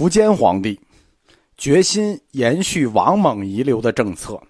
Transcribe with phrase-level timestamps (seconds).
[0.00, 0.80] 苻坚皇帝
[1.58, 4.40] 决心延续王猛遗留的政策，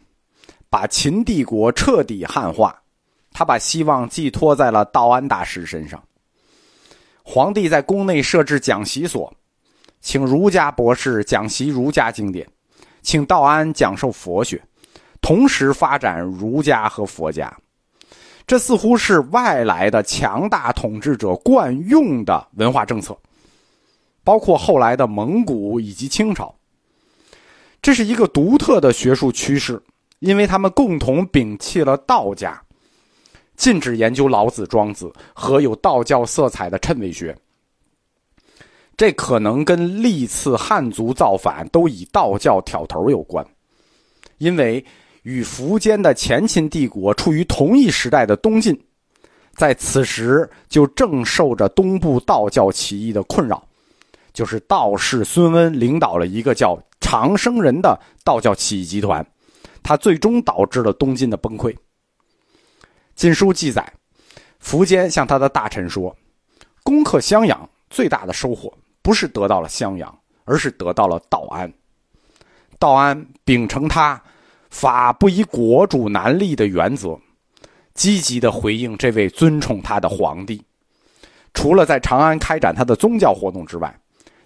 [0.69, 2.81] 把秦帝国彻底汉化。
[3.33, 6.01] 他把希望寄托在了道安大师身上。
[7.25, 9.33] 皇帝在宫内设置讲习所，
[10.01, 12.49] 请儒家博士讲习儒家经典，
[13.03, 14.63] 请道安讲授佛学，
[15.21, 17.53] 同时发展儒家和佛家。
[18.47, 23.19] 这似乎是外来的强大统治者惯用的文化政策，
[24.31, 26.55] 包括后来的蒙古以及清朝。
[27.83, 29.83] 这是一个独特的学术趋势，
[30.21, 32.63] 因为他们共同摒弃了道家。
[33.57, 37.37] 禁止研究老子、庄子和有道教色彩的谶纬学，
[38.97, 43.45] 这可能跟历次汉族造反都以道教挑头有关，
[44.39, 44.83] 因为
[45.25, 48.81] 与苻坚的前秦帝国处于同一时代的东晋，
[49.57, 53.63] 在此时就正受着东部道教起义的困扰，
[54.33, 59.27] 就是道士孙温领导了一个叫长生人的道教起义集团，
[59.83, 61.73] 他最终导致了东晋的崩溃。
[63.15, 63.93] 《晋书》记载，
[64.63, 66.15] 苻坚向他的大臣说
[66.83, 71.71] ：“攻克襄阳最大的收获，不是得到了襄阳，而是得到了道安。
[72.79, 74.21] 道安秉承他
[74.71, 77.19] ‘法不以国主难立’的原则，
[77.93, 80.63] 积极的回应这位尊崇他的皇帝。
[81.53, 84.01] 除了在长安开展他的宗教活动之外，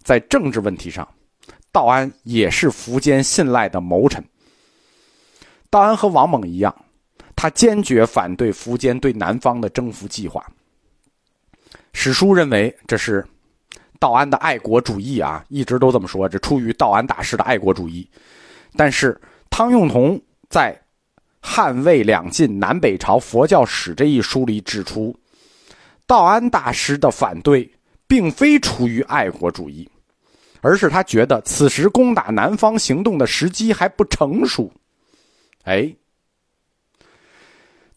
[0.04, 1.08] 在政治问题上，
[1.72, 4.24] 道安也是苻坚信赖的谋臣。
[5.68, 6.72] 道安和王猛一样。”
[7.36, 10.46] 他坚决反对苻坚对南方的征服计划。
[11.92, 13.26] 史书认为这是
[13.98, 18.08] 道安的爱国主义啊，一直都这么说，这出于道安大师的爱国主义。
[18.76, 20.18] 但是汤用彤
[20.48, 20.72] 在
[21.40, 25.14] 《汉魏两晋南北朝佛教史》这一书里指出，
[26.06, 27.70] 道安大师的反对
[28.06, 29.86] 并非出于爱国主义，
[30.64, 34.72] 而是他觉得此时攻打南方行动的时机还不成熟。
[35.64, 35.94] 哎。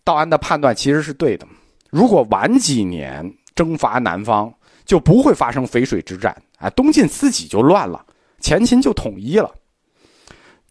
[0.03, 1.47] 道安的判断其实是对的，
[1.89, 4.53] 如果晚几年征伐南方，
[4.85, 8.05] 就不会发生淝水之战啊，东晋自己就乱了，
[8.39, 9.53] 前秦就统一了。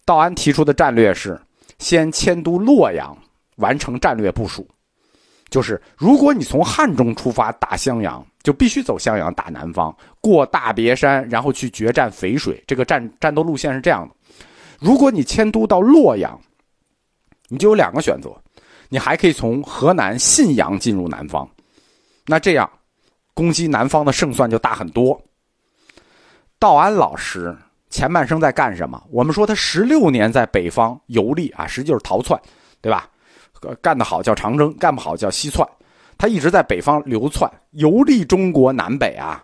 [0.05, 1.39] 道安提出的战略是
[1.77, 3.15] 先迁都洛阳，
[3.57, 4.67] 完成战略部署，
[5.49, 12.63] 就是如果你从汉中出发打襄阳，就必须走襄阳打南方，过大别山，然后去决战淝水。
[12.65, 14.15] 这个战战斗路线是这样的：
[14.79, 16.39] 如果你迁都到洛阳，
[17.49, 18.33] 你就有两个选择。
[18.87, 21.45] 你还可以从河南信阳进入南方，
[22.25, 22.69] 那这样
[23.33, 25.21] 攻击南方的胜算就大很多。
[26.57, 27.53] 道安老师
[27.89, 29.03] 前半生在干什么？
[29.11, 32.41] 我们说他十六年在北方游历啊，实际就是逃窜，
[32.79, 33.09] 对吧？
[33.81, 35.67] 干得好叫长征，干不好叫西窜。
[36.17, 39.43] 他一直在北方流窜游历中国南北啊，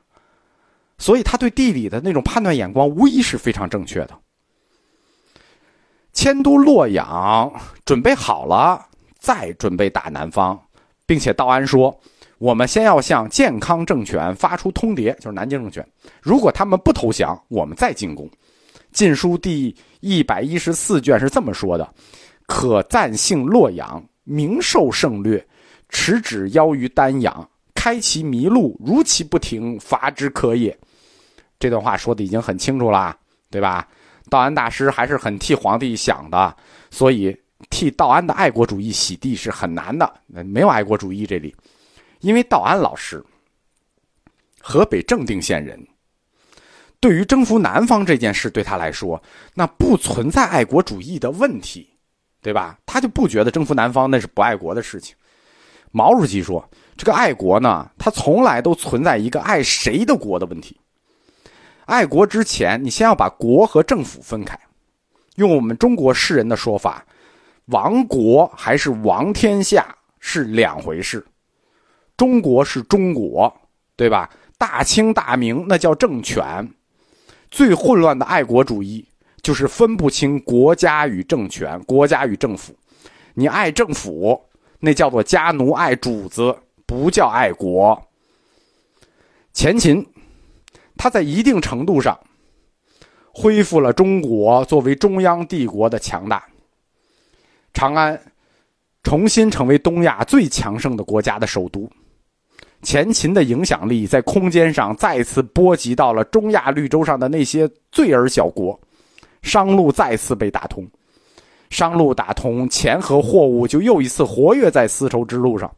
[0.98, 4.20] 所以他对地理的那种判断眼光无疑是非常正确的。
[6.14, 7.52] 迁都洛阳，
[7.86, 8.88] 准备好了。
[9.20, 10.60] 再准备打南方，
[11.06, 11.98] 并且道安说
[12.40, 15.88] ：“我们先要向健康政权发出通牒，就是南京政权。
[16.22, 18.28] 如果他们不投降，我们再进攻。”
[18.92, 21.90] 《晋书》第一百一十四卷是这么说的
[22.46, 25.48] ：“可暂幸洛阳，明受胜略，
[25.94, 30.78] 持指邀于丹阳，开其迷路，如其不停，伐之可也。”
[31.58, 33.16] 这段话说的已经很清楚了，
[33.50, 33.88] 对吧？
[34.30, 36.54] 道安大师还是很替皇帝想的，
[36.92, 37.34] 所以。
[37.70, 41.56] 替道安的爱国主义洗地是很难的，没有爱国主义这里，
[42.20, 43.24] 因为道安老师，
[44.60, 45.82] 河北正定县人，
[47.00, 49.22] 对于征服南方这件事，对他来说，
[49.54, 51.90] 那不存在爱国主义的问题，
[52.42, 52.78] 对吧？
[52.86, 55.16] 他就不觉得征服南方那是不爱国的事情。
[55.96, 56.68] 毛主席说，
[56.98, 60.76] 这个爱国呢，他从来都存在一个爱谁的国的问题。
[61.86, 64.60] 爱国之前，你先要把国和政府分开，
[65.36, 67.06] 用我们中国世人的说法。
[67.68, 71.24] 亡国还是亡天下是两回事，
[72.18, 73.56] 中国是中国，
[73.96, 74.28] 对吧？
[74.58, 76.68] 大清大明那叫政权，
[77.52, 79.06] 最混乱的爱国主义
[79.44, 82.74] 就是分不清国家与政权、国家与政府。
[83.36, 84.42] 你爱政府，
[84.86, 86.54] 那叫做家奴爱主子，
[86.86, 87.98] 不叫爱国。
[89.54, 90.06] 前秦，
[90.98, 92.20] 他在一定程度上
[93.32, 96.46] 恢复了中国作为中央帝国的强大。
[97.74, 98.22] 长安
[99.04, 101.90] 重新成为东亚最强盛的国家的首都，
[102.82, 108.78] 前秦的影响力在空间上再次波及到了中亚绿洲上的那些罪儿小国，
[109.44, 110.86] 商路再次被打通，
[111.74, 115.70] 商路打通，钱和货物就又一次活跃在丝绸之路上，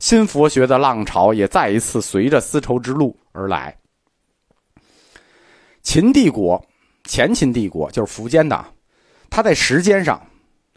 [0.00, 3.74] 新佛学的浪潮也再一次随着丝绸之路而来。
[5.82, 6.62] 秦帝国，
[7.04, 8.64] 前秦帝国就是苻坚的，
[9.30, 10.20] 它在时间上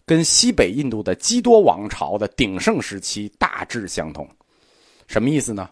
[0.05, 4.27] 跟西北印度的基多王朝的鼎盛时期大致相同。
[5.07, 5.69] 什么意思呢？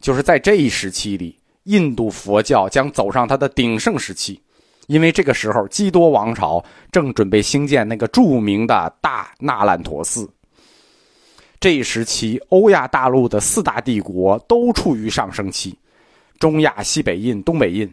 [0.00, 4.40] 就是在这一时期里，印度佛教将走上它的鼎盛时期，
[4.86, 10.28] 因为这个时候基多王朝正准备兴建那个著名的大那烂陀寺。
[11.58, 15.76] 这一时期，欧亚大陆的四大帝国都处于上升期，
[16.38, 17.92] 中亚、西北印、东北印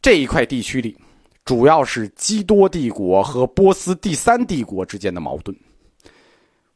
[0.00, 0.96] 这一块地区里，
[1.44, 5.54] 主要是基多帝国和波斯第三帝国之间的矛盾。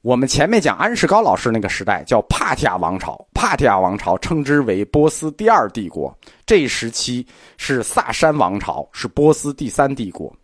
[0.03, 6.13] 我们前面讲安世高老师那个时代叫帕提亚王朝，帕提亚王朝称之为波斯第二帝国。
[6.45, 7.25] 这一时期
[7.57, 10.35] 是萨珊王朝，是波斯第三帝国。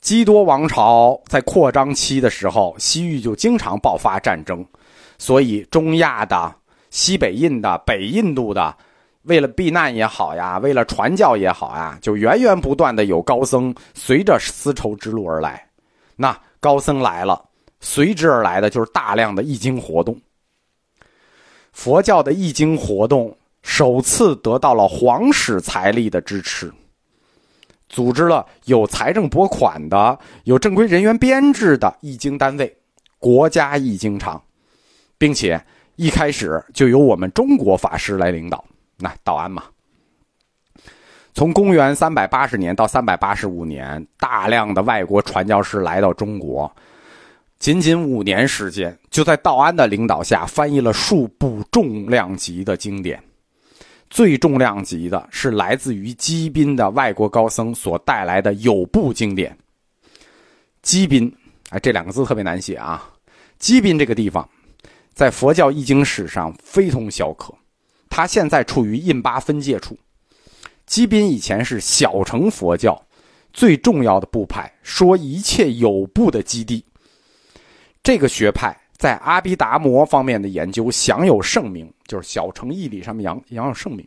[0.00, 4.64] 基多王朝在扩张期的时候，西域就经常爆发战争，
[5.18, 6.54] 所以中亚的、
[6.90, 8.76] 西北印的、北印度的，
[9.22, 15.66] 为了避难也好呀，为了传教也好呀，就源源不断的有高僧随着丝绸之路而来。
[16.14, 17.46] 那高僧来了。
[17.80, 20.20] 随之而来的就是大量的易经活动。
[21.72, 26.72] 佛教的易经活动首次得到了皇室财力的支持，
[27.88, 32.76] 组织了有财政拨款的、有正规人员编制的易经单位——
[33.20, 34.42] 国家易经场，
[35.16, 35.62] 并且
[35.94, 38.64] 一开始就由我们中国法师来领导。
[38.96, 39.62] 那道安嘛，
[41.34, 46.74] 从公元三百八十年到三百八十五年，大量的外国传教士来到中国。
[47.58, 53.20] 仅仅五年时间，就在道安的领导下翻译了数部重量级的经典。
[54.08, 59.56] 最重量级的是来自于基宾的外国高僧所带来的有部经典。
[60.82, 61.30] 基宾，
[61.70, 63.10] 哎，这两个字特别难写啊。
[63.58, 64.48] 基宾这个地方，
[65.12, 67.52] 在佛教易经史上非同小可。
[68.08, 69.98] 它现在处于印巴分界处。
[70.86, 72.98] 基宾以前是小乘佛教
[73.52, 76.84] 最重要的部派，说一切有部的基地。
[78.08, 84.02] 这个学派在阿毗达摩方面的研究享有盛名，就是小乘义理上面扬扬有盛名。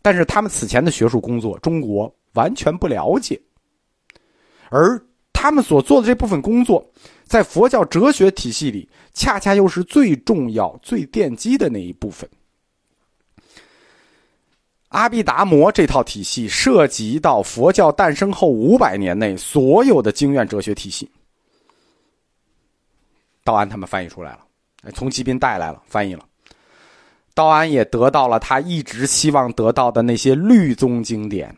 [0.00, 3.38] 但是他们此前的学术工作，中国完全不了解。
[4.70, 4.98] 而
[5.34, 6.82] 他们所做的这部分工作，
[7.24, 12.26] 在佛教哲学体系里，恰恰又是最重要、最奠基的那一部分。
[14.88, 21.06] 阿毗达摩这套体系涉及到佛教诞生后五百年内所有的经院哲学体系。
[23.46, 24.40] 道安他们翻译出来了，
[24.92, 26.24] 从吉宾带来了，翻译了。
[27.32, 31.56] 道安也得到了他一直希望得到的那些律宗经典。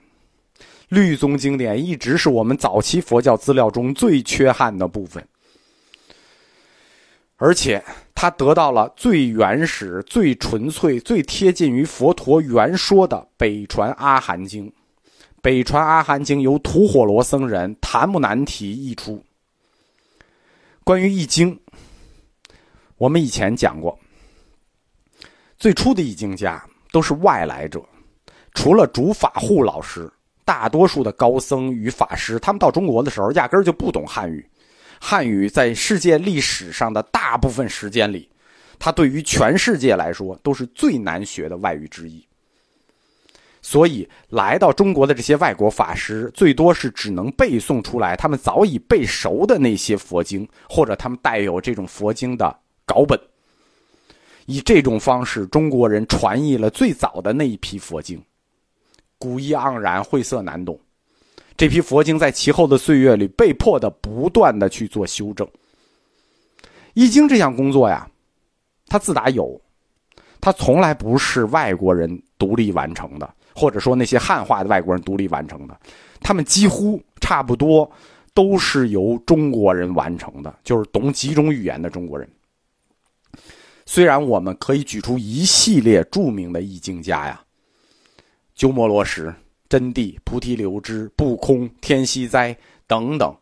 [0.88, 5.26] 律宗经典一直是我们早期佛教资料中最缺憾的部分，
[7.36, 7.82] 而且
[8.14, 14.70] 他得到了最原始、最纯粹、最贴近于佛陀原说的北传阿含经。
[15.40, 19.22] 北传阿含经由吐火罗僧人檀木难提译出。
[20.88, 21.54] 关于易经。
[22.96, 24.00] 我们以前讲过，
[25.58, 27.86] 最初的易经家都是外来者，
[28.54, 30.10] 除了主法护老师，
[30.46, 34.50] 大多数的高僧与法师，他们到中国的时候压根儿就不懂汉语。
[34.98, 38.26] 汉语在世界历史上的大部分时间里，
[38.78, 42.26] 它对于全世界来说都是最难学的外语之一。
[43.68, 52.58] 所以来到中国的这些外国法师，最多是只能背诵出来他们早已背熟的那些佛经，或者他们带有这种佛经的。
[52.86, 53.20] 稿本，
[54.46, 58.18] 以这种方式，中国人传译了最早的那一批佛经，
[59.18, 60.80] 古意盎然，晦涩难懂。
[61.54, 65.46] 这批佛经在其后的岁月里，被迫的不断的去做修正。
[66.94, 68.08] 易经这项工作呀，
[68.86, 69.60] 它自打有，
[70.40, 75.76] 它从来不是外国人独立完成的，或者说那些汉化的外国人独立完成的，
[76.20, 77.90] 他们几乎差不多
[78.32, 82.28] 都是由中国人完成的，就是懂几种语言的中国人。
[83.84, 87.40] 虽然我们可以举出一系列著名的易经家呀，
[88.54, 89.34] 鸠摩罗什、
[89.68, 93.34] 真谛、菩提流支、不空、天西哉等等，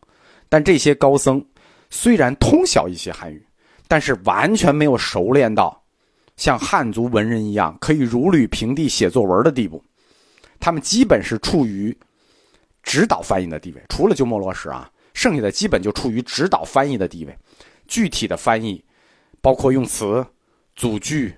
[0.48, 1.44] 但这些高僧
[1.90, 3.44] 虽然通晓一些汉语，
[3.86, 5.78] 但是完全没有熟练到
[6.36, 9.82] 像汉族文人一样可以如履平地写作文的地步。
[10.60, 11.96] 他们基本是处于
[12.82, 17.38] 指导翻译的地位，除了鸠摩罗什啊，剩下的基本就处于指导翻译的地位。
[17.88, 18.84] 具体的翻译，
[19.40, 20.26] 包括用词。
[20.78, 21.34] 组句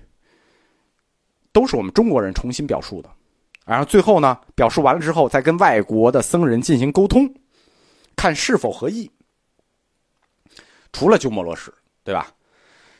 [1.53, 3.09] 都是我们中国人重新表述的，
[3.65, 7.33] 然后最后呢，表述完了之后，再跟外国的僧人进行沟通，
[8.17, 9.09] 看是否合意。
[10.91, 11.73] 除了鸠摩罗什，
[12.03, 12.33] 对吧？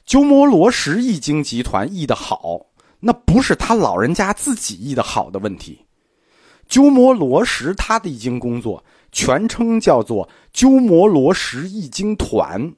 [0.05, 2.67] 鸠摩罗什译经集团译的好，
[3.01, 5.85] 那不是他老人家自己译的好的问题，
[6.69, 12.75] 鸠摩罗什他的易经工作全称叫做鸠摩罗什易经团。